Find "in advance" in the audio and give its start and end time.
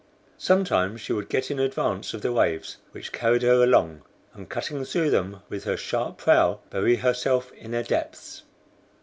1.51-2.15